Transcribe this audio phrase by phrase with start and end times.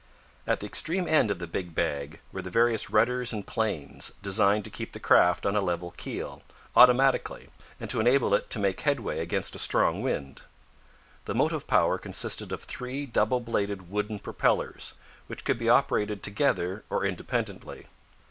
[0.47, 4.63] At the extreme end of the big bag were the various rudders and planes, designed
[4.63, 6.41] to keep the craft on a level keel,
[6.75, 10.41] automatically, and to enable it to make headway against a strong wind.
[11.25, 14.95] The motive power consisted of three double bladed wooden propellers,
[15.27, 17.85] which could be operated together or independently.